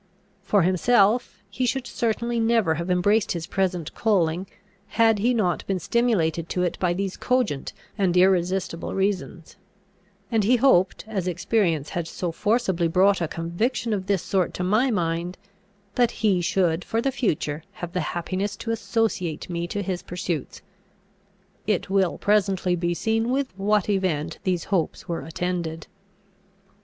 [0.41, 4.47] For himself, he should certainly never have embraced his present calling,
[4.87, 9.57] had he not been stimulated to it by these cogent and irresistible reasons;
[10.31, 14.63] and he hoped, as experience had so forcibly brought a conviction of this sort to
[14.63, 15.37] my mind,
[15.93, 20.63] that he should for the future have the happiness to associate me to his pursuits.
[21.67, 25.85] It will presently be seen with what event these hopes were attended.